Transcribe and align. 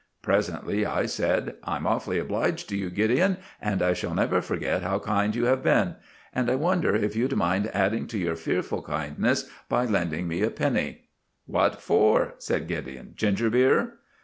Presently 0.23 0.83
I 0.83 1.05
said, 1.05 1.57
"I'm 1.63 1.85
awfully 1.85 2.17
obliged 2.17 2.67
to 2.69 2.75
you, 2.75 2.89
Gideon, 2.89 3.37
and 3.61 3.83
I 3.83 3.93
shall 3.93 4.15
never 4.15 4.41
forget 4.41 4.81
how 4.81 4.97
kind 4.97 5.35
you 5.35 5.45
have 5.45 5.61
been. 5.61 5.93
And 6.33 6.49
I 6.49 6.55
wonder 6.55 6.95
if 6.95 7.15
you'd 7.15 7.35
mind 7.35 7.69
adding 7.71 8.07
to 8.07 8.17
your 8.17 8.35
fearful 8.35 8.81
kindness 8.81 9.47
by 9.69 9.85
lending 9.85 10.27
me 10.27 10.41
a 10.41 10.49
penny." 10.49 11.09
"What 11.45 11.83
for?" 11.83 12.33
said 12.39 12.67
Gideon; 12.67 13.11
"ginger 13.15 13.51
beer?" 13.51 13.99